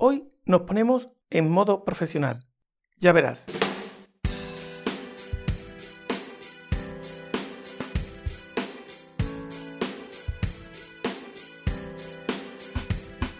Hoy 0.00 0.28
nos 0.44 0.60
ponemos 0.60 1.08
en 1.28 1.50
modo 1.50 1.84
profesional. 1.84 2.46
Ya 3.00 3.10
verás. 3.10 3.44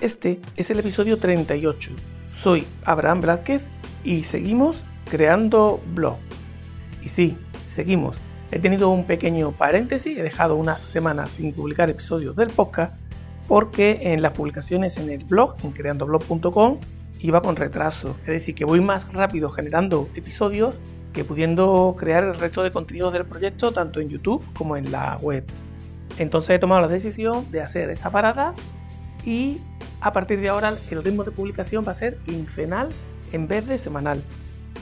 Este 0.01 0.41
es 0.57 0.73
el 0.73 0.81
episodio 0.81 1.17
38. 1.17 1.93
Soy 2.43 2.67
Abraham 2.85 3.21
Blázquez 3.21 3.63
y 4.03 4.25
seguimos 4.25 4.83
creando 5.09 5.81
blog. 5.95 6.19
Y 7.05 7.09
sí, 7.09 7.39
seguimos. 7.71 8.17
He 8.51 8.59
tenido 8.59 8.91
un 8.91 9.05
pequeño 9.05 9.53
paréntesis, 9.53 10.19
he 10.19 10.25
dejado 10.25 10.57
una 10.57 10.75
semana 10.75 11.29
sin 11.29 11.53
publicar 11.53 11.89
episodios 11.89 12.35
del 12.35 12.49
podcast 12.49 12.97
porque 13.49 14.13
en 14.13 14.21
las 14.21 14.35
publicaciones 14.35 14.99
en 14.99 15.09
el 15.09 15.25
blog, 15.25 15.57
en 15.65 15.73
creandoblog.com, 15.73 16.79
iba 17.21 17.41
con 17.41 17.57
retraso. 17.57 18.15
Es 18.21 18.27
decir, 18.27 18.55
que 18.55 18.65
voy 18.65 18.81
más 18.81 19.13
rápido 19.13 19.49
generando 19.51 20.09
episodios 20.15 20.77
que 21.15 21.25
pudiendo 21.25 21.97
crear 21.99 22.23
el 22.23 22.39
resto 22.39 22.63
de 22.63 22.71
contenidos 22.71 23.13
del 23.15 23.25
proyecto 23.25 23.73
tanto 23.73 24.01
en 24.01 24.11
YouTube 24.11 24.45
como 24.53 24.77
en 24.77 24.93
la 24.93 25.17
web. 25.21 25.45
Entonces 26.19 26.51
he 26.51 26.59
tomado 26.59 26.83
la 26.83 26.89
decisión 26.89 27.51
de 27.51 27.63
hacer 27.63 27.91
esta 27.91 28.11
parada 28.11 28.53
y 29.25 29.59
a 30.01 30.13
partir 30.13 30.41
de 30.41 30.51
ahora 30.51 30.75
el 30.91 31.03
ritmo 31.03 31.25
de 31.25 31.31
publicación 31.31 31.85
va 31.87 31.93
a 31.93 31.95
ser 31.95 32.19
quincenal 32.19 32.89
en 33.33 33.49
vez 33.49 33.67
de 33.67 33.79
semanal. 33.79 34.23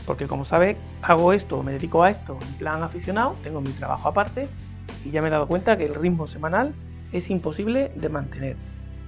Porque 0.04 0.26
como 0.26 0.44
sabes, 0.44 0.76
hago 1.02 1.32
esto, 1.32 1.62
me 1.62 1.72
dedico 1.72 2.02
a 2.02 2.10
esto 2.10 2.38
en 2.42 2.54
plan 2.54 2.82
aficionado, 2.82 3.34
tengo 3.42 3.60
mi 3.60 3.70
trabajo 3.70 4.08
aparte 4.08 4.48
y 5.04 5.10
ya 5.10 5.22
me 5.22 5.28
he 5.28 5.30
dado 5.30 5.46
cuenta 5.46 5.78
que 5.78 5.84
el 5.84 5.94
ritmo 5.94 6.26
semanal 6.26 6.74
es 7.12 7.30
imposible 7.30 7.90
de 7.94 8.08
mantener. 8.08 8.56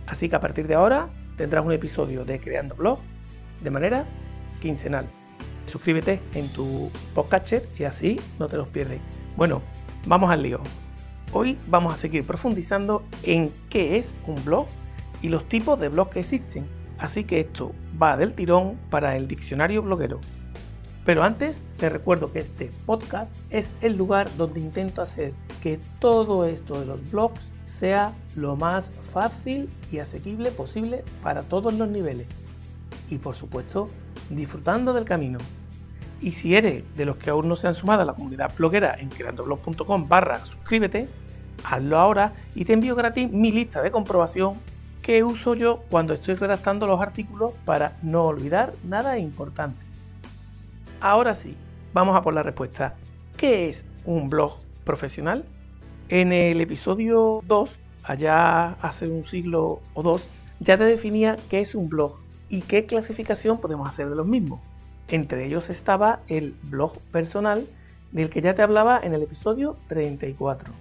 Así 0.07 0.29
que 0.29 0.37
a 0.37 0.41
partir 0.41 0.67
de 0.67 0.75
ahora 0.75 1.09
tendrás 1.37 1.65
un 1.65 1.73
episodio 1.73 2.25
de 2.25 2.41
Creando 2.41 2.75
Blog 2.75 2.99
de 3.63 3.71
manera 3.71 4.05
quincenal. 4.61 5.07
Suscríbete 5.67 6.21
en 6.35 6.49
tu 6.49 6.91
podcatcher 7.15 7.63
y 7.79 7.85
así 7.85 8.21
no 8.39 8.49
te 8.49 8.57
los 8.57 8.69
pierdes. 8.69 9.01
Bueno, 9.37 9.63
vamos 10.07 10.31
al 10.31 10.43
lío. 10.43 10.61
Hoy 11.33 11.59
vamos 11.69 11.93
a 11.93 11.97
seguir 11.97 12.25
profundizando 12.25 13.03
en 13.23 13.53
qué 13.69 13.99
es 13.99 14.15
un 14.27 14.43
blog 14.45 14.67
y 15.21 15.29
los 15.29 15.45
tipos 15.47 15.79
de 15.79 15.89
blogs 15.89 16.13
que 16.13 16.21
existen. 16.21 16.67
Así 16.99 17.25
que 17.25 17.41
esto 17.41 17.75
va 18.01 18.17
del 18.17 18.35
tirón 18.35 18.79
para 18.91 19.17
el 19.17 19.29
diccionario 19.29 19.83
bloguero. 19.83 20.21
Pero 21.05 21.23
antes 21.23 21.63
te 21.79 21.89
recuerdo 21.89 22.33
que 22.33 22.39
este 22.39 22.71
podcast 22.87 23.35
es 23.51 23.71
el 23.81 23.97
lugar 23.97 24.29
donde 24.37 24.61
intento 24.61 25.03
hacer 25.03 25.33
que 25.63 25.79
todo 26.01 26.45
esto 26.45 26.81
de 26.81 26.87
los 26.87 27.11
blogs 27.11 27.41
sea 27.79 28.13
lo 28.35 28.57
más 28.57 28.91
fácil 29.13 29.69
y 29.93 29.99
asequible 30.01 30.51
posible 30.51 31.05
para 31.23 31.43
todos 31.43 31.73
los 31.75 31.89
niveles. 31.89 32.27
Y 33.09 33.19
por 33.19 33.37
supuesto, 33.37 33.89
disfrutando 34.31 34.93
del 34.93 35.05
camino. 35.05 35.39
Y 36.21 36.33
si 36.33 36.57
eres 36.57 36.83
de 36.97 37.05
los 37.05 37.17
que 37.17 37.31
aún 37.31 37.49
no 37.49 37.55
se 37.55 37.69
han 37.69 37.75
sumado 37.75 38.03
a 38.03 38.05
la 38.05 38.15
comunidad 38.15 38.53
bloguera 38.57 38.97
en 38.99 39.09
creandoblog.com 39.09 40.09
barra 40.09 40.41
suscríbete, 40.41 41.09
hazlo 41.65 41.99
ahora 41.99 42.33
y 42.57 42.65
te 42.65 42.73
envío 42.73 42.97
gratis 42.97 43.31
mi 43.31 43.53
lista 43.53 43.81
de 43.83 43.93
comprobación 43.93 44.55
que 45.01 45.23
uso 45.23 45.55
yo 45.55 45.85
cuando 45.89 46.15
estoy 46.15 46.35
redactando 46.35 46.87
los 46.87 47.01
artículos 47.01 47.53
para 47.65 47.97
no 48.03 48.25
olvidar 48.25 48.73
nada 48.85 49.19
importante. 49.19 49.81
Ahora 51.01 51.37
sí, 51.37 51.57
vamos 51.95 52.17
a 52.17 52.23
por 52.23 52.35
la 52.35 52.43
respuesta. 52.43 52.95
¿Qué 53.37 53.69
es 53.69 53.85
un 54.05 54.29
blog 54.29 54.59
profesional? 54.85 55.45
En 56.11 56.33
el 56.33 56.63
episodio 56.63 57.43
2, 57.47 57.77
allá 58.03 58.71
hace 58.81 59.07
un 59.09 59.25
siglo 59.25 59.83
o 59.93 60.03
dos, 60.03 60.27
ya 60.59 60.79
te 60.79 60.85
definía 60.85 61.37
qué 61.51 61.61
es 61.61 61.75
un 61.75 61.91
blog 61.91 62.19
y 62.49 62.63
qué 62.63 62.87
clasificación 62.87 63.61
podemos 63.61 63.87
hacer 63.87 64.09
de 64.09 64.15
los 64.15 64.27
mismos. 64.27 64.59
Entre 65.09 65.45
ellos 65.45 65.69
estaba 65.69 66.21
el 66.29 66.55
blog 66.63 66.99
personal, 67.13 67.67
del 68.11 68.31
que 68.31 68.41
ya 68.41 68.55
te 68.55 68.63
hablaba 68.63 68.99
en 69.03 69.13
el 69.13 69.23
episodio 69.23 69.77
34. 69.89 70.73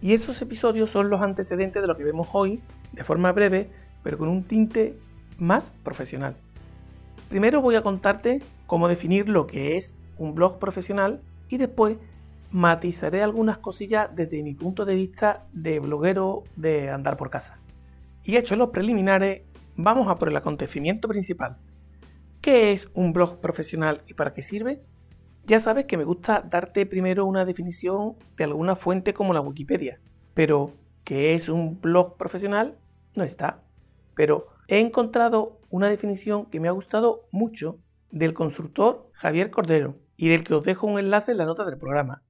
Y 0.00 0.14
esos 0.14 0.40
episodios 0.40 0.88
son 0.88 1.10
los 1.10 1.20
antecedentes 1.20 1.82
de 1.82 1.88
lo 1.88 1.98
que 1.98 2.04
vemos 2.04 2.28
hoy 2.32 2.62
de 2.92 3.04
forma 3.04 3.32
breve, 3.32 3.68
pero 4.02 4.16
con 4.16 4.28
un 4.28 4.42
tinte 4.42 4.96
más 5.38 5.70
profesional. 5.84 6.34
Primero 7.28 7.60
voy 7.60 7.74
a 7.74 7.82
contarte 7.82 8.40
cómo 8.66 8.88
definir 8.88 9.28
lo 9.28 9.46
que 9.46 9.76
es 9.76 9.96
un 10.16 10.34
blog 10.34 10.58
profesional 10.58 11.20
y 11.50 11.58
después 11.58 11.98
matizaré 12.56 13.22
algunas 13.22 13.58
cosillas 13.58 14.08
desde 14.16 14.42
mi 14.42 14.54
punto 14.54 14.86
de 14.86 14.94
vista 14.94 15.46
de 15.52 15.78
bloguero 15.78 16.44
de 16.56 16.88
andar 16.88 17.18
por 17.18 17.28
casa. 17.28 17.60
Y 18.24 18.36
hechos 18.36 18.56
los 18.56 18.70
preliminares, 18.70 19.42
vamos 19.76 20.08
a 20.08 20.14
por 20.14 20.30
el 20.30 20.36
acontecimiento 20.38 21.06
principal. 21.06 21.58
¿Qué 22.40 22.72
es 22.72 22.88
un 22.94 23.12
blog 23.12 23.42
profesional 23.42 24.00
y 24.06 24.14
para 24.14 24.32
qué 24.32 24.40
sirve? 24.40 24.80
Ya 25.44 25.60
sabes 25.60 25.84
que 25.84 25.98
me 25.98 26.04
gusta 26.04 26.40
darte 26.40 26.86
primero 26.86 27.26
una 27.26 27.44
definición 27.44 28.14
de 28.38 28.44
alguna 28.44 28.74
fuente 28.74 29.12
como 29.12 29.34
la 29.34 29.42
Wikipedia, 29.42 30.00
pero 30.32 30.72
¿qué 31.04 31.34
es 31.34 31.50
un 31.50 31.78
blog 31.82 32.16
profesional? 32.16 32.78
no 33.14 33.22
está. 33.22 33.64
Pero 34.14 34.46
he 34.66 34.80
encontrado 34.80 35.60
una 35.68 35.90
definición 35.90 36.46
que 36.46 36.60
me 36.60 36.68
ha 36.68 36.72
gustado 36.72 37.28
mucho 37.32 37.80
del 38.10 38.32
consultor 38.32 39.10
Javier 39.12 39.50
Cordero 39.50 39.96
y 40.16 40.30
del 40.30 40.42
que 40.42 40.54
os 40.54 40.64
dejo 40.64 40.86
un 40.86 40.98
enlace 40.98 41.32
en 41.32 41.38
la 41.38 41.44
nota 41.44 41.66
del 41.66 41.76
programa. 41.76 42.22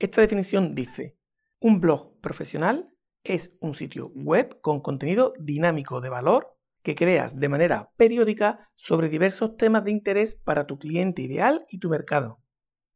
Esta 0.00 0.22
definición 0.22 0.74
dice, 0.74 1.18
un 1.60 1.78
blog 1.78 2.18
profesional 2.22 2.90
es 3.22 3.54
un 3.60 3.74
sitio 3.74 4.10
web 4.14 4.58
con 4.62 4.80
contenido 4.80 5.34
dinámico 5.38 6.00
de 6.00 6.08
valor 6.08 6.56
que 6.82 6.94
creas 6.94 7.38
de 7.38 7.50
manera 7.50 7.92
periódica 7.98 8.70
sobre 8.76 9.10
diversos 9.10 9.58
temas 9.58 9.84
de 9.84 9.90
interés 9.90 10.36
para 10.36 10.66
tu 10.66 10.78
cliente 10.78 11.20
ideal 11.20 11.66
y 11.68 11.80
tu 11.80 11.90
mercado. 11.90 12.40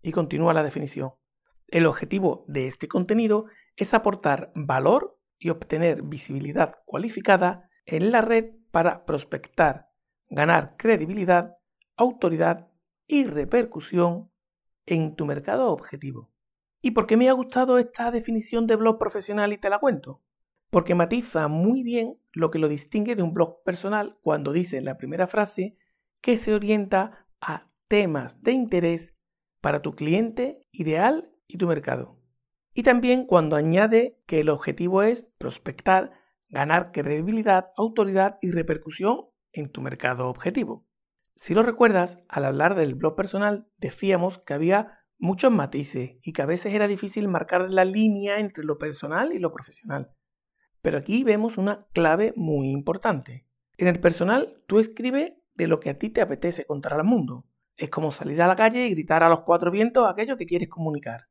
Y 0.01 0.13
continúa 0.13 0.55
la 0.55 0.63
definición. 0.63 1.11
El 1.69 1.85
objetivo 1.85 2.47
de 2.49 2.69
este 2.69 2.89
contenido 2.89 3.49
es 3.77 3.93
aportar 3.93 4.51
valor 4.55 5.19
y 5.39 5.51
obtener 5.51 6.05
visibilidad 6.05 6.77
cualificada 6.87 7.69
en 7.85 8.13
la 8.13 8.23
red 8.23 8.47
para 8.71 9.05
prospectar, 9.05 9.89
ganar 10.31 10.77
credibilidad, 10.79 11.59
autoridad 11.99 12.71
y 13.07 13.25
repercusión 13.25 14.31
en 14.87 15.17
tu 15.17 15.27
mercado 15.27 15.71
objetivo. 15.71 16.34
¿Y 16.85 16.91
por 16.91 17.07
qué 17.07 17.17
me 17.17 17.31
ha 17.31 17.33
gustado 17.33 17.79
esta 17.79 18.11
definición 18.11 18.67
de 18.67 18.77
blog 18.77 18.99
profesional 18.99 19.55
y 19.55 19.57
te 19.57 19.71
la 19.71 19.79
cuento? 19.79 20.21
Porque 20.69 20.95
matiza 20.95 21.49
muy 21.49 21.83
bien 21.83 22.19
lo 22.35 22.51
que 22.51 22.59
lo 22.59 22.69
distingue 22.69 23.17
de 23.17 23.23
un 23.23 23.33
blog 23.33 23.63
personal 23.63 24.19
cuando 24.21 24.53
dice 24.53 24.77
en 24.77 24.85
la 24.85 24.99
primera 24.99 25.27
frase 25.27 25.79
que 26.21 26.37
se 26.37 26.55
orienta 26.55 27.27
a 27.41 27.71
temas 27.89 28.43
de 28.43 28.53
interés 28.53 29.17
para 29.63 29.81
tu 29.81 29.95
cliente 29.95 30.63
ideal 30.73 31.33
y 31.47 31.57
tu 31.57 31.67
mercado. 31.67 32.19
Y 32.75 32.83
también 32.83 33.25
cuando 33.25 33.57
añade 33.57 34.21
que 34.27 34.41
el 34.41 34.51
objetivo 34.51 35.03
es 35.03 35.27
prospectar, 35.39 36.13
ganar 36.51 36.93
credibilidad, 36.93 37.71
autoridad 37.79 38.37
y 38.43 38.51
repercusión 38.51 39.31
en 39.53 39.71
tu 39.71 39.81
mercado 39.81 40.29
objetivo. 40.29 40.87
Si 41.35 41.55
lo 41.55 41.63
recuerdas, 41.63 42.23
al 42.29 42.45
hablar 42.45 42.75
del 42.75 42.95
blog 42.95 43.17
personal 43.17 43.71
decíamos 43.79 44.37
que 44.37 44.53
había 44.53 45.04
muchos 45.19 45.53
matices 45.53 46.17
y 46.23 46.33
que 46.33 46.43
a 46.43 46.47
veces 46.47 46.75
era 46.75 46.89
difícil 46.89 47.29
marcar 47.29 47.71
la 47.71 47.85
línea 47.85 48.39
entre 48.41 48.65
lo 48.65 48.79
personal 48.79 49.33
y 49.33 49.39
lo 49.39 49.53
profesional. 49.53 50.13
Pero 50.83 50.99
aquí 50.99 51.25
vemos 51.25 51.57
una 51.57 51.87
clave 51.93 52.33
muy 52.37 52.71
importante. 52.71 53.47
En 53.79 53.89
el 53.89 54.01
personal 54.01 54.63
tú 54.67 54.79
escribes 54.79 55.33
de 55.55 55.67
lo 55.67 55.81
que 55.81 55.91
a 55.91 55.99
ti 55.99 56.11
te 56.11 56.21
apetece 56.21 56.67
contar 56.67 56.95
al 56.95 57.05
mundo. 57.05 57.47
Es 57.77 57.91
como 57.91 58.13
salir 58.13 58.41
a 58.43 58.47
la 58.47 58.57
calle 58.57 58.87
y 58.87 58.91
gritar 58.91 59.23
a 59.23 59.29
los 59.29 59.41
cuatro 59.41 59.71
vientos 59.71 60.07
aquello 60.07 60.37
que 60.37 60.47
quieres 60.47 60.69
comunicar. 60.69 61.29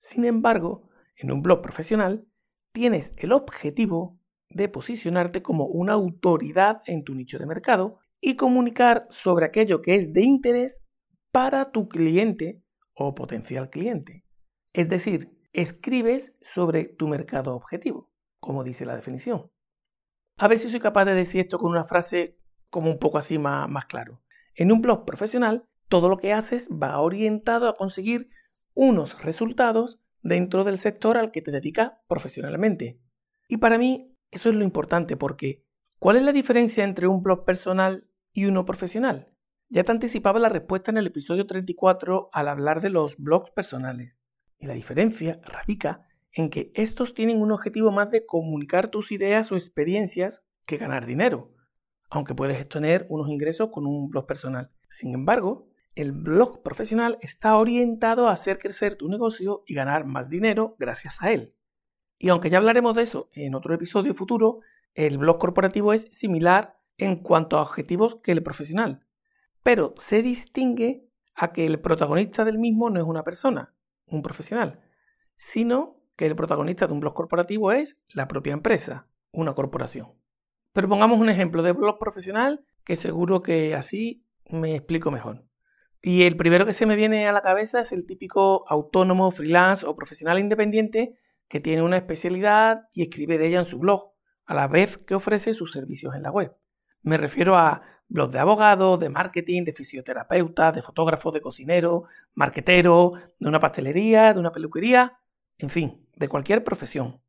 Sin 0.00 0.24
embargo, 0.24 0.88
en 1.16 1.30
un 1.30 1.42
blog 1.42 1.62
profesional 1.62 2.26
tienes 2.72 3.14
el 3.16 3.32
objetivo 3.32 4.18
de 4.48 4.68
posicionarte 4.68 5.42
como 5.42 5.66
una 5.66 5.92
autoridad 5.92 6.82
en 6.86 7.04
tu 7.04 7.14
nicho 7.14 7.38
de 7.38 7.46
mercado 7.46 8.00
y 8.20 8.36
comunicar 8.36 9.06
sobre 9.10 9.46
aquello 9.46 9.80
que 9.80 9.94
es 9.94 10.12
de 10.12 10.22
interés 10.22 10.82
para 11.30 11.70
tu 11.70 11.88
cliente 11.88 12.62
o 13.06 13.14
potencial 13.14 13.70
cliente. 13.70 14.24
Es 14.72 14.88
decir, 14.88 15.36
escribes 15.52 16.34
sobre 16.42 16.84
tu 16.84 17.08
mercado 17.08 17.54
objetivo, 17.54 18.10
como 18.38 18.62
dice 18.62 18.84
la 18.84 18.94
definición. 18.94 19.50
A 20.36 20.48
ver 20.48 20.58
si 20.58 20.68
soy 20.68 20.80
capaz 20.80 21.06
de 21.06 21.14
decir 21.14 21.40
esto 21.40 21.58
con 21.58 21.70
una 21.70 21.84
frase 21.84 22.38
como 22.68 22.90
un 22.90 22.98
poco 22.98 23.18
así 23.18 23.38
más, 23.38 23.68
más 23.68 23.86
claro. 23.86 24.22
En 24.54 24.70
un 24.70 24.82
blog 24.82 25.04
profesional, 25.04 25.64
todo 25.88 26.08
lo 26.08 26.18
que 26.18 26.32
haces 26.32 26.68
va 26.70 27.00
orientado 27.00 27.68
a 27.68 27.76
conseguir 27.76 28.30
unos 28.74 29.22
resultados 29.22 29.98
dentro 30.22 30.64
del 30.64 30.78
sector 30.78 31.16
al 31.16 31.32
que 31.32 31.42
te 31.42 31.50
dedicas 31.50 31.92
profesionalmente. 32.06 33.00
Y 33.48 33.56
para 33.56 33.78
mí 33.78 34.14
eso 34.30 34.50
es 34.50 34.54
lo 34.54 34.62
importante 34.64 35.16
porque 35.16 35.64
¿cuál 35.98 36.16
es 36.16 36.22
la 36.22 36.32
diferencia 36.32 36.84
entre 36.84 37.08
un 37.08 37.22
blog 37.22 37.44
personal 37.44 38.06
y 38.32 38.44
uno 38.44 38.64
profesional? 38.64 39.34
Ya 39.72 39.84
te 39.84 39.92
anticipaba 39.92 40.40
la 40.40 40.48
respuesta 40.48 40.90
en 40.90 40.96
el 40.96 41.06
episodio 41.06 41.46
34 41.46 42.30
al 42.32 42.48
hablar 42.48 42.80
de 42.80 42.90
los 42.90 43.16
blogs 43.16 43.52
personales. 43.52 44.16
Y 44.58 44.66
la 44.66 44.74
diferencia 44.74 45.40
radica 45.44 46.08
en 46.32 46.50
que 46.50 46.72
estos 46.74 47.14
tienen 47.14 47.40
un 47.40 47.52
objetivo 47.52 47.92
más 47.92 48.10
de 48.10 48.26
comunicar 48.26 48.88
tus 48.88 49.12
ideas 49.12 49.52
o 49.52 49.54
experiencias 49.54 50.42
que 50.66 50.76
ganar 50.76 51.06
dinero. 51.06 51.54
aunque 52.12 52.34
puedes 52.34 52.68
tener 52.68 53.06
unos 53.08 53.28
ingresos 53.28 53.70
con 53.70 53.86
un 53.86 54.10
blog 54.10 54.26
personal. 54.26 54.72
Sin 54.88 55.14
embargo, 55.14 55.68
el 55.94 56.10
blog 56.10 56.64
profesional 56.64 57.18
está 57.20 57.56
orientado 57.56 58.26
a 58.26 58.32
hacer 58.32 58.58
crecer 58.58 58.96
tu 58.96 59.08
negocio 59.08 59.62
y 59.64 59.74
ganar 59.74 60.04
más 60.04 60.28
dinero 60.28 60.74
gracias 60.80 61.22
a 61.22 61.30
él. 61.30 61.54
Y 62.18 62.30
aunque 62.30 62.50
ya 62.50 62.58
hablaremos 62.58 62.96
de 62.96 63.02
eso 63.02 63.30
en 63.32 63.54
otro 63.54 63.72
episodio 63.74 64.14
futuro, 64.14 64.58
el 64.94 65.18
blog 65.18 65.38
corporativo 65.38 65.92
es 65.92 66.08
similar 66.10 66.80
en 66.98 67.22
cuanto 67.22 67.56
a 67.56 67.62
objetivos 67.62 68.16
que 68.16 68.32
el 68.32 68.42
profesional, 68.42 69.06
pero 69.62 69.94
se 69.98 70.22
distingue 70.22 71.06
a 71.34 71.52
que 71.52 71.66
el 71.66 71.80
protagonista 71.80 72.44
del 72.44 72.58
mismo 72.58 72.90
no 72.90 73.00
es 73.00 73.06
una 73.06 73.24
persona, 73.24 73.74
un 74.06 74.22
profesional, 74.22 74.80
sino 75.36 75.96
que 76.16 76.26
el 76.26 76.36
protagonista 76.36 76.86
de 76.86 76.92
un 76.92 77.00
blog 77.00 77.14
corporativo 77.14 77.72
es 77.72 77.96
la 78.08 78.28
propia 78.28 78.52
empresa, 78.52 79.06
una 79.32 79.54
corporación. 79.54 80.12
Pero 80.72 80.88
pongamos 80.88 81.18
un 81.18 81.30
ejemplo 81.30 81.62
de 81.62 81.72
blog 81.72 81.98
profesional 81.98 82.64
que 82.84 82.96
seguro 82.96 83.42
que 83.42 83.74
así 83.74 84.24
me 84.50 84.74
explico 84.76 85.10
mejor. 85.10 85.44
Y 86.02 86.22
el 86.22 86.36
primero 86.36 86.64
que 86.64 86.72
se 86.72 86.86
me 86.86 86.96
viene 86.96 87.26
a 87.28 87.32
la 87.32 87.42
cabeza 87.42 87.80
es 87.80 87.92
el 87.92 88.06
típico 88.06 88.64
autónomo, 88.68 89.30
freelance 89.30 89.86
o 89.86 89.96
profesional 89.96 90.38
independiente 90.38 91.18
que 91.48 91.60
tiene 91.60 91.82
una 91.82 91.96
especialidad 91.96 92.88
y 92.92 93.02
escribe 93.02 93.36
de 93.36 93.48
ella 93.48 93.58
en 93.58 93.64
su 93.64 93.78
blog, 93.78 94.12
a 94.46 94.54
la 94.54 94.68
vez 94.68 94.98
que 94.98 95.14
ofrece 95.14 95.52
sus 95.52 95.72
servicios 95.72 96.14
en 96.14 96.22
la 96.22 96.30
web. 96.30 96.56
Me 97.02 97.16
refiero 97.16 97.56
a 97.56 97.82
blogs 98.10 98.32
de 98.32 98.40
abogado, 98.40 98.98
de 98.98 99.08
marketing, 99.08 99.64
de 99.64 99.72
fisioterapeuta, 99.72 100.72
de 100.72 100.82
fotógrafo, 100.82 101.30
de 101.30 101.40
cocinero, 101.40 102.04
marquetero, 102.34 103.14
de 103.38 103.48
una 103.48 103.60
pastelería, 103.60 104.34
de 104.34 104.40
una 104.40 104.52
peluquería, 104.52 105.18
en 105.58 105.70
fin, 105.70 106.06
de 106.16 106.28
cualquier 106.28 106.62
profesión. 106.62 107.20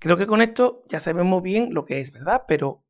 Creo 0.00 0.16
que 0.16 0.26
con 0.26 0.42
esto 0.42 0.82
ya 0.88 0.98
sabemos 0.98 1.42
bien 1.42 1.74
lo 1.74 1.84
que 1.84 2.00
es, 2.00 2.12
¿verdad? 2.12 2.42
Pero, 2.48 2.82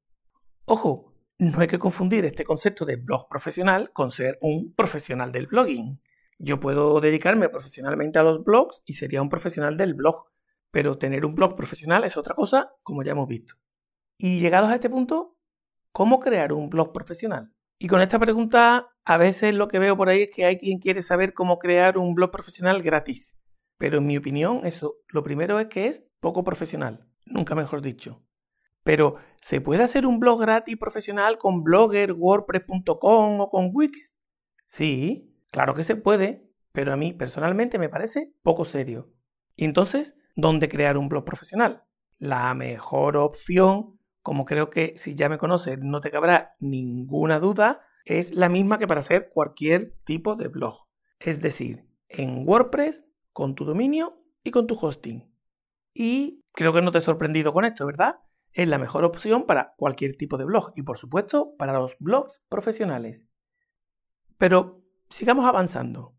ojo, 0.64 1.12
no 1.38 1.60
hay 1.60 1.66
que 1.66 1.78
confundir 1.78 2.24
este 2.24 2.44
concepto 2.44 2.84
de 2.86 2.96
blog 2.96 3.28
profesional 3.28 3.92
con 3.92 4.12
ser 4.12 4.38
un 4.40 4.72
profesional 4.74 5.32
del 5.32 5.48
blogging. 5.48 6.00
Yo 6.38 6.60
puedo 6.60 7.00
dedicarme 7.00 7.48
profesionalmente 7.48 8.18
a 8.18 8.22
los 8.22 8.44
blogs 8.44 8.82
y 8.86 8.94
sería 8.94 9.20
un 9.20 9.28
profesional 9.28 9.76
del 9.76 9.94
blog, 9.94 10.30
pero 10.70 10.96
tener 10.96 11.26
un 11.26 11.34
blog 11.34 11.56
profesional 11.56 12.04
es 12.04 12.16
otra 12.16 12.34
cosa, 12.34 12.72
como 12.82 13.02
ya 13.02 13.12
hemos 13.12 13.28
visto. 13.28 13.56
Y 14.16 14.40
llegados 14.40 14.70
a 14.70 14.76
este 14.76 14.88
punto, 14.88 15.36
¿cómo 15.92 16.20
crear 16.20 16.52
un 16.52 16.68
blog 16.68 16.92
profesional? 16.92 17.52
Y 17.78 17.88
con 17.88 18.00
esta 18.00 18.18
pregunta, 18.18 18.88
a 19.04 19.16
veces 19.16 19.54
lo 19.54 19.68
que 19.68 19.78
veo 19.78 19.96
por 19.96 20.08
ahí 20.08 20.22
es 20.22 20.30
que 20.34 20.44
hay 20.44 20.58
quien 20.58 20.78
quiere 20.78 21.02
saber 21.02 21.34
cómo 21.34 21.58
crear 21.58 21.98
un 21.98 22.14
blog 22.14 22.30
profesional 22.30 22.82
gratis. 22.82 23.38
Pero 23.78 23.98
en 23.98 24.06
mi 24.06 24.16
opinión, 24.16 24.60
eso 24.64 24.96
lo 25.08 25.22
primero 25.22 25.58
es 25.58 25.66
que 25.68 25.88
es 25.88 26.04
poco 26.20 26.44
profesional, 26.44 27.06
nunca 27.26 27.54
mejor 27.54 27.82
dicho. 27.82 28.22
Pero, 28.84 29.16
¿se 29.40 29.60
puede 29.60 29.82
hacer 29.82 30.06
un 30.06 30.18
blog 30.18 30.40
gratis 30.40 30.76
profesional 30.76 31.38
con 31.38 31.62
Blogger, 31.62 32.12
WordPress.com 32.12 33.40
o 33.40 33.48
con 33.48 33.70
Wix? 33.72 34.12
Sí, 34.66 35.34
claro 35.50 35.74
que 35.74 35.84
se 35.84 35.96
puede, 35.96 36.48
pero 36.72 36.92
a 36.92 36.96
mí 36.96 37.12
personalmente 37.12 37.78
me 37.78 37.88
parece 37.88 38.32
poco 38.42 38.64
serio. 38.64 39.12
Y 39.56 39.64
entonces, 39.64 40.16
¿dónde 40.34 40.68
crear 40.68 40.96
un 40.96 41.08
blog 41.08 41.24
profesional? 41.24 41.84
La 42.18 42.54
mejor 42.54 43.16
opción, 43.16 43.98
como 44.22 44.44
creo 44.44 44.70
que 44.70 44.94
si 44.96 45.14
ya 45.14 45.28
me 45.28 45.38
conoces 45.38 45.78
no 45.80 46.00
te 46.00 46.10
cabrá 46.10 46.54
ninguna 46.60 47.38
duda, 47.40 47.82
es 48.04 48.34
la 48.34 48.48
misma 48.48 48.78
que 48.78 48.86
para 48.86 49.00
hacer 49.00 49.30
cualquier 49.32 49.94
tipo 50.04 50.36
de 50.36 50.48
blog. 50.48 50.86
Es 51.18 51.40
decir, 51.40 51.86
en 52.08 52.46
WordPress, 52.46 53.04
con 53.32 53.54
tu 53.54 53.64
dominio 53.64 54.22
y 54.44 54.50
con 54.50 54.66
tu 54.66 54.76
hosting. 54.80 55.30
Y 55.94 56.44
creo 56.52 56.72
que 56.72 56.82
no 56.82 56.92
te 56.92 56.98
he 56.98 57.02
sorprendido 57.02 57.52
con 57.52 57.64
esto, 57.64 57.86
¿verdad? 57.86 58.16
Es 58.52 58.68
la 58.68 58.78
mejor 58.78 59.04
opción 59.04 59.46
para 59.46 59.74
cualquier 59.76 60.16
tipo 60.16 60.36
de 60.36 60.44
blog 60.44 60.72
y 60.76 60.82
por 60.82 60.98
supuesto 60.98 61.54
para 61.56 61.72
los 61.72 61.96
blogs 61.98 62.42
profesionales. 62.48 63.26
Pero 64.38 64.82
sigamos 65.08 65.46
avanzando 65.46 66.14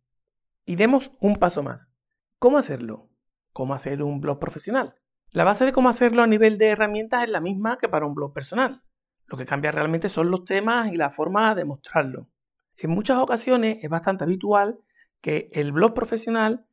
y 0.65 0.75
demos 0.75 1.11
un 1.19 1.35
paso 1.35 1.63
más. 1.63 1.91
¿Cómo 2.39 2.57
hacerlo? 2.57 3.09
¿Cómo 3.51 3.73
hacer 3.73 4.01
un 4.01 4.19
blog 4.19 4.39
profesional? 4.39 4.95
La 5.33 5.43
base 5.43 5.65
de 5.65 5.73
cómo 5.73 5.89
hacerlo 5.89 6.21
a 6.21 6.27
nivel 6.27 6.59
de 6.59 6.67
herramientas 6.67 7.23
es 7.23 7.29
la 7.29 7.41
misma 7.41 7.79
que 7.79 7.89
para 7.89 8.05
un 8.05 8.13
blog 8.13 8.33
personal. 8.33 8.83
Lo 9.25 9.35
que 9.35 9.47
cambia 9.47 9.71
realmente 9.71 10.07
son 10.07 10.29
los 10.29 10.45
temas 10.45 10.93
y 10.93 10.95
la 10.95 11.09
forma 11.09 11.55
de 11.55 11.65
mostrarlo. 11.65 12.29
En 12.77 12.91
muchas 12.91 13.17
ocasiones 13.17 13.79
es 13.81 13.89
bastante 13.89 14.25
habitual 14.25 14.79
que 15.21 15.49
el 15.53 15.71
blog 15.71 15.95
profesional 15.95 16.67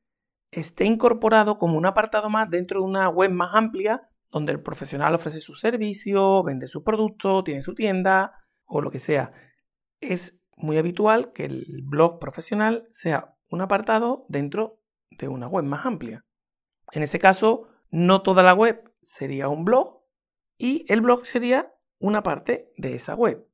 esté 0.50 0.84
incorporado 0.84 1.56
como 1.56 1.78
un 1.78 1.86
apartado 1.86 2.28
más 2.28 2.50
dentro 2.50 2.80
de 2.80 2.86
una 2.86 3.08
web 3.08 3.30
más 3.30 3.54
amplia 3.54 4.10
donde 4.30 4.52
el 4.52 4.60
profesional 4.60 5.14
ofrece 5.14 5.40
su 5.40 5.54
servicio, 5.54 6.42
vende 6.42 6.68
su 6.68 6.84
producto, 6.84 7.42
tiene 7.42 7.62
su 7.62 7.74
tienda 7.74 8.44
o 8.66 8.82
lo 8.82 8.90
que 8.90 8.98
sea. 8.98 9.32
Es 10.02 10.38
muy 10.56 10.76
habitual 10.76 11.32
que 11.32 11.46
el 11.46 11.64
blog 11.84 12.18
profesional 12.18 12.86
sea 12.90 13.34
un 13.48 13.62
apartado 13.62 14.26
dentro 14.28 14.80
de 15.10 15.28
una 15.28 15.48
web 15.48 15.64
más 15.64 15.86
amplia. 15.86 16.26
En 16.92 17.02
ese 17.02 17.18
caso, 17.18 17.68
no 17.90 18.22
toda 18.22 18.42
la 18.42 18.54
web 18.54 18.92
sería 19.02 19.48
un 19.48 19.64
blog 19.64 20.02
y 20.58 20.84
el 20.92 21.00
blog 21.00 21.26
sería 21.26 21.72
una 21.98 22.22
parte 22.22 22.72
de 22.76 22.94
esa 22.94 23.14
web. 23.14 23.46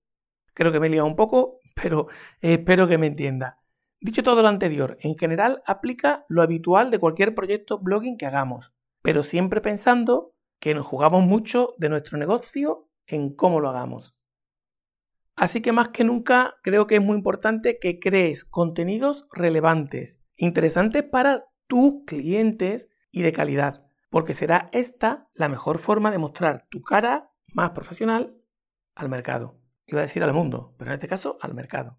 Creo 0.55 0.73
que 0.73 0.81
me 0.81 0.87
he 0.87 0.91
liado 0.91 1.07
un 1.07 1.17
poco, 1.17 1.61
pero 1.75 2.09
espero 2.41 2.89
que 2.89 2.99
me 2.99 3.07
entienda. 3.07 3.61
Dicho 4.01 4.23
todo 4.23 4.43
lo 4.43 4.49
anterior, 4.49 4.99
en 5.01 5.17
general 5.17 5.63
aplica 5.67 6.25
lo 6.29 6.43
habitual 6.43 6.91
de 6.91 6.99
cualquier 6.99 7.35
proyecto 7.35 7.79
blogging 7.79 8.19
que 8.19 8.27
hagamos, 8.27 8.73
pero 9.03 9.23
siempre 9.23 9.61
pensando 9.61 10.35
que 10.61 10.75
nos 10.75 10.87
jugamos 10.87 11.25
mucho 11.25 11.75
de 11.79 11.89
nuestro 11.89 12.19
negocio 12.19 12.89
en 13.07 13.35
cómo 13.35 13.61
lo 13.61 13.71
hagamos. 13.71 14.15
Así 15.35 15.61
que 15.61 15.73
más 15.73 15.91
que 15.91 16.05
nunca 16.05 16.57
creo 16.63 16.87
que 16.87 16.97
es 16.97 17.03
muy 17.03 17.17
importante 17.17 17.79
que 17.79 17.99
crees 17.99 18.45
contenidos 18.45 19.27
relevantes, 19.33 20.19
interesantes 20.37 21.03
para 21.03 21.45
tus 21.67 22.05
clientes 22.07 22.89
y 23.11 23.23
de 23.23 23.33
calidad, 23.33 23.86
porque 24.11 24.35
será 24.35 24.69
esta 24.73 25.29
la 25.35 25.49
mejor 25.49 25.79
forma 25.79 26.11
de 26.11 26.19
mostrar 26.19 26.67
tu 26.71 26.83
cara 26.83 27.31
más 27.53 27.71
profesional 27.71 28.37
al 28.95 29.09
mercado. 29.09 29.59
Iba 29.87 30.01
a 30.01 30.03
decir 30.03 30.23
al 30.23 30.33
mundo, 30.33 30.75
pero 30.79 30.91
en 30.91 30.95
este 30.95 31.09
caso 31.09 31.39
al 31.41 31.55
mercado. 31.55 31.99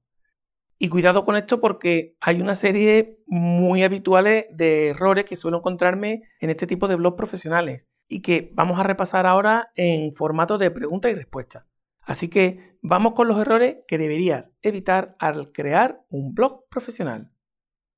Y 0.79 0.89
cuidado 0.89 1.25
con 1.25 1.35
esto 1.35 1.59
porque 1.59 2.15
hay 2.21 2.39
una 2.39 2.55
serie 2.55 3.17
muy 3.25 3.83
habituales 3.83 4.45
de 4.51 4.89
errores 4.89 5.25
que 5.25 5.35
suelo 5.35 5.57
encontrarme 5.57 6.21
en 6.39 6.49
este 6.51 6.67
tipo 6.67 6.87
de 6.87 6.95
blogs 6.95 7.17
profesionales 7.17 7.87
y 8.07 8.21
que 8.21 8.51
vamos 8.53 8.79
a 8.79 8.83
repasar 8.83 9.25
ahora 9.25 9.71
en 9.75 10.13
formato 10.13 10.57
de 10.57 10.69
pregunta 10.69 11.09
y 11.09 11.15
respuesta. 11.15 11.65
Así 12.01 12.29
que 12.29 12.77
vamos 12.81 13.13
con 13.13 13.27
los 13.27 13.39
errores 13.39 13.77
que 13.87 13.97
deberías 13.97 14.51
evitar 14.61 15.15
al 15.19 15.51
crear 15.51 16.03
un 16.09 16.33
blog 16.33 16.67
profesional. 16.69 17.31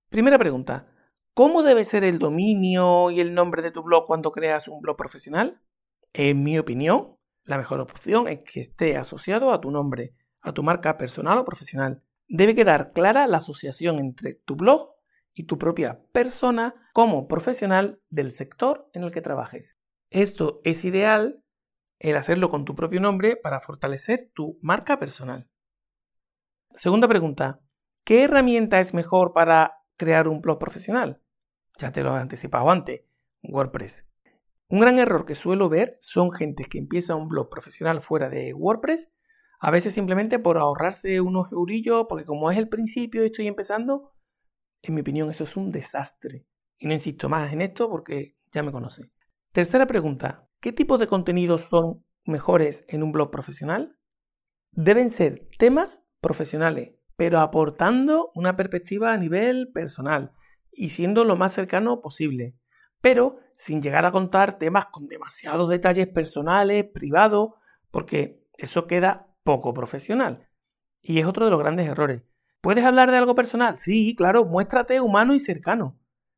Primera 0.09 0.39
pregunta, 0.39 0.87
¿cómo 1.39 1.63
debe 1.63 1.85
ser 1.85 2.03
el 2.03 2.19
dominio 2.19 3.11
y 3.11 3.21
el 3.21 3.33
nombre 3.33 3.61
de 3.61 3.71
tu 3.71 3.81
blog 3.81 4.05
cuando 4.05 4.33
creas 4.33 4.67
un 4.67 4.81
blog 4.81 4.97
profesional? 4.97 5.61
En 6.11 6.43
mi 6.43 6.59
opinión, 6.59 7.15
la 7.45 7.57
mejor 7.57 7.79
opción 7.79 8.27
es 8.27 8.41
que 8.41 8.59
esté 8.59 8.97
asociado 8.97 9.53
a 9.53 9.61
tu 9.61 9.71
nombre, 9.71 10.13
a 10.41 10.51
tu 10.51 10.63
marca 10.63 10.97
personal 10.97 11.37
o 11.37 11.45
profesional 11.45 12.03
debe 12.27 12.55
quedar 12.55 12.91
clara 12.91 13.25
la 13.25 13.37
asociación 13.37 13.99
entre 13.99 14.33
tu 14.33 14.57
blog 14.57 14.95
y 15.33 15.45
tu 15.45 15.57
propia 15.57 16.01
persona 16.11 16.75
como 16.91 17.29
profesional 17.29 18.01
del 18.09 18.31
sector 18.31 18.89
en 18.91 19.03
el 19.03 19.13
que 19.13 19.21
trabajes. 19.21 19.77
Esto 20.09 20.59
es 20.65 20.83
ideal 20.83 21.41
el 21.99 22.17
hacerlo 22.17 22.49
con 22.49 22.65
tu 22.65 22.75
propio 22.75 22.99
nombre 22.99 23.37
para 23.37 23.61
fortalecer 23.61 24.29
tu 24.33 24.59
marca 24.61 24.99
personal. 24.99 25.47
Segunda 26.75 27.07
pregunta, 27.07 27.61
¿qué 28.03 28.25
herramienta 28.25 28.81
es 28.81 28.93
mejor 28.93 29.31
para 29.31 29.77
crear 29.95 30.27
un 30.27 30.41
blog 30.41 30.59
profesional? 30.59 31.21
Ya 31.79 31.91
te 31.91 32.03
lo 32.03 32.15
he 32.15 32.19
anticipado 32.19 32.69
antes, 32.69 33.01
WordPress. 33.41 34.05
Un 34.69 34.81
gran 34.81 34.99
error 34.99 35.25
que 35.25 35.33
suelo 35.33 35.67
ver 35.69 35.97
son 36.01 36.31
gente 36.31 36.65
que 36.65 36.77
empieza 36.77 37.15
un 37.15 37.27
blog 37.27 37.49
profesional 37.49 38.01
fuera 38.01 38.29
de 38.29 38.53
WordPress 38.53 39.09
a 39.59 39.71
veces 39.71 39.93
simplemente 39.93 40.39
por 40.39 40.57
ahorrarse 40.57 41.19
unos 41.19 41.51
eurillos, 41.51 42.05
porque 42.07 42.25
como 42.25 42.49
es 42.49 42.57
el 42.57 42.69
principio 42.69 43.23
y 43.23 43.27
estoy 43.27 43.47
empezando, 43.47 44.13
en 44.81 44.93
mi 44.95 45.01
opinión 45.01 45.29
eso 45.29 45.43
es 45.43 45.57
un 45.57 45.71
desastre. 45.71 46.45
Y 46.77 46.87
no 46.87 46.93
insisto 46.93 47.27
más 47.27 47.51
en 47.51 47.61
esto 47.61 47.89
porque 47.89 48.37
ya 48.53 48.63
me 48.63 48.71
conoce. 48.71 49.11
Tercera 49.51 49.85
pregunta, 49.85 50.47
¿qué 50.61 50.71
tipo 50.71 50.97
de 50.97 51.07
contenidos 51.07 51.63
son 51.63 52.05
mejores 52.23 52.85
en 52.87 53.03
un 53.03 53.11
blog 53.11 53.31
profesional? 53.31 53.97
Deben 54.71 55.09
ser 55.09 55.49
temas 55.57 56.05
profesionales, 56.21 56.93
pero 57.17 57.39
aportando 57.39 58.31
una 58.35 58.55
perspectiva 58.55 59.11
a 59.11 59.17
nivel 59.17 59.71
personal 59.73 60.33
y 60.71 60.89
siendo 60.89 61.23
lo 61.23 61.35
más 61.35 61.53
cercano 61.53 62.01
posible, 62.01 62.55
pero 63.01 63.39
sin 63.55 63.81
llegar 63.81 64.05
a 64.05 64.11
contar 64.11 64.57
temas 64.57 64.87
con 64.87 65.07
demasiados 65.07 65.69
detalles 65.69 66.07
personales, 66.07 66.85
privados, 66.85 67.51
porque 67.91 68.45
eso 68.57 68.87
queda 68.87 69.27
poco 69.43 69.73
profesional. 69.73 70.47
Y 71.01 71.19
es 71.19 71.25
otro 71.25 71.45
de 71.45 71.51
los 71.51 71.59
grandes 71.59 71.87
errores. 71.87 72.23
¿Puedes 72.61 72.83
hablar 72.83 73.09
de 73.11 73.17
algo 73.17 73.35
personal? 73.35 73.77
Sí, 73.77 74.15
claro, 74.15 74.45
muéstrate 74.45 74.99
humano 74.99 75.33
y 75.33 75.39
cercano. 75.39 75.97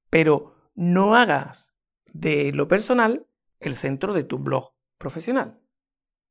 Pero 0.10 0.56
no 0.76 1.16
hagas 1.16 1.74
de 2.14 2.52
lo 2.52 2.68
personal 2.68 3.26
el 3.60 3.76
centro 3.76 4.14
de 4.14 4.24
tu 4.24 4.40
blog 4.40 4.74
profesional. 4.98 5.60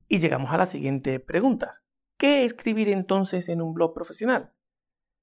Y 0.08 0.18
llegamos 0.18 0.52
a 0.52 0.56
la 0.56 0.66
siguiente 0.66 1.20
pregunta. 1.20 1.82
¿Qué 2.16 2.44
escribir 2.44 2.88
entonces 2.88 3.48
en 3.48 3.62
un 3.62 3.74
blog 3.74 3.94
profesional? 3.94 4.52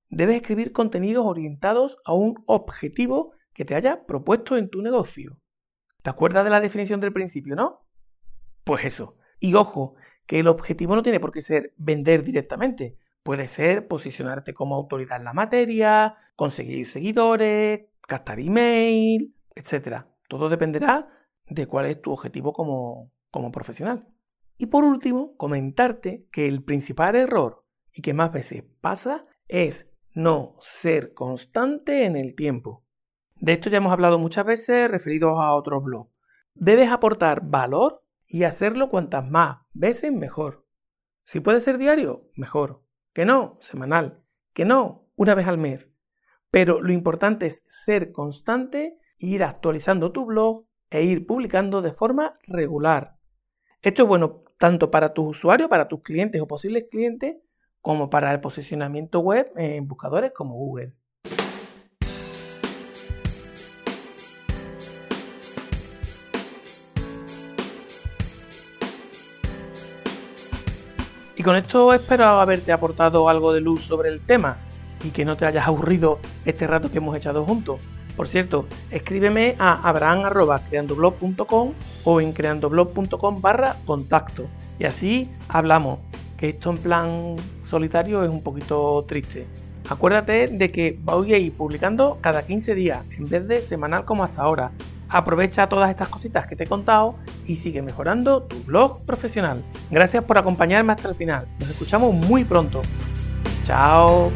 Debes 0.09 0.37
escribir 0.37 0.71
contenidos 0.71 1.25
orientados 1.25 1.97
a 2.05 2.13
un 2.13 2.43
objetivo 2.45 3.33
que 3.53 3.65
te 3.65 3.75
haya 3.75 4.05
propuesto 4.05 4.55
en 4.57 4.69
tu 4.69 4.81
negocio. 4.81 5.41
¿Te 6.01 6.09
acuerdas 6.09 6.43
de 6.43 6.49
la 6.49 6.61
definición 6.61 6.99
del 6.99 7.11
principio, 7.11 7.55
no? 7.55 7.85
Pues 8.63 8.85
eso. 8.85 9.17
Y 9.39 9.55
ojo, 9.55 9.95
que 10.25 10.39
el 10.39 10.47
objetivo 10.47 10.95
no 10.95 11.03
tiene 11.03 11.19
por 11.19 11.31
qué 11.31 11.41
ser 11.41 11.73
vender 11.77 12.23
directamente. 12.23 12.97
Puede 13.23 13.47
ser 13.47 13.87
posicionarte 13.87 14.53
como 14.53 14.75
autoridad 14.75 15.17
en 15.17 15.25
la 15.25 15.33
materia, 15.33 16.15
conseguir 16.35 16.85
seguidores, 16.85 17.87
captar 18.01 18.39
email, 18.39 19.35
etc. 19.55 20.05
Todo 20.29 20.47
dependerá 20.49 21.09
de 21.45 21.67
cuál 21.67 21.87
es 21.87 22.01
tu 22.01 22.11
objetivo 22.11 22.53
como, 22.53 23.11
como 23.31 23.51
profesional. 23.51 24.07
Y 24.57 24.67
por 24.67 24.83
último, 24.83 25.35
comentarte 25.37 26.27
que 26.31 26.47
el 26.47 26.63
principal 26.63 27.15
error 27.15 27.65
y 27.93 28.01
que 28.01 28.13
más 28.13 28.31
veces 28.31 28.63
pasa 28.81 29.25
es 29.47 29.89
no 30.17 30.55
ser 30.59 31.13
constante 31.13 32.05
en 32.05 32.15
el 32.15 32.33
tiempo. 32.33 32.83
De 33.35 33.53
esto 33.53 33.69
ya 33.69 33.77
hemos 33.77 33.93
hablado 33.93 34.17
muchas 34.17 34.47
veces 34.47 34.89
referidos 34.89 35.39
a 35.39 35.53
otros 35.53 35.83
blogs. 35.83 36.09
Debes 36.55 36.89
aportar 36.89 37.41
valor 37.45 38.03
y 38.25 38.43
hacerlo 38.43 38.89
cuantas 38.89 39.29
más 39.29 39.59
veces 39.73 40.11
mejor. 40.11 40.65
Si 41.23 41.39
puede 41.39 41.59
ser 41.59 41.77
diario, 41.77 42.31
mejor. 42.35 42.81
Que 43.13 43.25
no, 43.25 43.59
semanal. 43.61 44.23
Que 44.53 44.65
no, 44.65 45.07
una 45.15 45.35
vez 45.35 45.45
al 45.45 45.59
mes. 45.59 45.87
Pero 46.49 46.81
lo 46.81 46.91
importante 46.93 47.45
es 47.45 47.63
ser 47.67 48.11
constante, 48.11 48.97
ir 49.19 49.43
actualizando 49.43 50.11
tu 50.11 50.25
blog 50.25 50.65
e 50.89 51.03
ir 51.03 51.27
publicando 51.27 51.83
de 51.83 51.91
forma 51.91 52.39
regular. 52.47 53.19
Esto 53.83 54.01
es 54.01 54.07
bueno 54.07 54.43
tanto 54.57 54.89
para 54.89 55.13
tus 55.13 55.27
usuarios, 55.27 55.69
para 55.69 55.87
tus 55.87 56.01
clientes 56.01 56.41
o 56.41 56.47
posibles 56.47 56.85
clientes, 56.89 57.35
como 57.87 58.09
para 58.09 58.33
el 58.33 58.41
posicionamiento 58.41 59.21
web 59.21 59.49
en 59.55 59.87
buscadores 59.87 60.33
como 60.33 60.55
Google. 60.55 60.91
Y 71.37 71.43
con 71.43 71.55
esto 71.55 71.93
espero 71.93 72.25
haberte 72.25 72.73
aportado 72.73 73.29
algo 73.29 73.53
de 73.53 73.61
luz 73.61 73.85
sobre 73.85 74.09
el 74.09 74.19
tema 74.19 74.57
y 75.01 75.11
que 75.11 75.23
no 75.23 75.37
te 75.37 75.45
hayas 75.45 75.65
aburrido 75.65 76.19
este 76.43 76.67
rato 76.67 76.91
que 76.91 76.97
hemos 76.97 77.15
echado 77.15 77.45
juntos. 77.45 77.79
Por 78.17 78.27
cierto, 78.27 78.65
escríbeme 78.91 79.55
a 79.59 79.87
abraham.creandoblog.com 79.87 81.71
o 82.03 82.19
en 82.19 82.33
creandoblog.com 82.33 83.41
barra 83.41 83.77
contacto. 83.85 84.49
Y 84.77 84.83
así 84.83 85.29
hablamos, 85.47 85.99
que 86.35 86.49
esto 86.49 86.71
en 86.71 86.77
plan 86.79 87.37
solitario 87.69 88.23
es 88.23 88.29
un 88.29 88.41
poquito 88.41 89.03
triste. 89.07 89.45
Acuérdate 89.89 90.47
de 90.47 90.71
que 90.71 90.97
voy 91.01 91.33
a 91.33 91.37
ir 91.37 91.53
publicando 91.53 92.17
cada 92.21 92.45
15 92.45 92.75
días 92.75 92.99
en 93.17 93.29
vez 93.29 93.47
de 93.47 93.61
semanal 93.61 94.05
como 94.05 94.23
hasta 94.23 94.41
ahora. 94.41 94.71
Aprovecha 95.09 95.69
todas 95.69 95.89
estas 95.89 96.09
cositas 96.09 96.45
que 96.45 96.57
te 96.57 96.65
he 96.65 96.67
contado 96.67 97.15
y 97.45 97.55
sigue 97.55 97.81
mejorando 97.81 98.43
tu 98.43 98.61
blog 98.63 99.01
profesional. 99.05 99.63
Gracias 99.89 100.23
por 100.25 100.37
acompañarme 100.37 100.91
hasta 100.91 101.09
el 101.09 101.15
final. 101.15 101.47
Nos 101.59 101.69
escuchamos 101.69 102.13
muy 102.13 102.43
pronto. 102.43 102.81
Chao. 103.65 104.31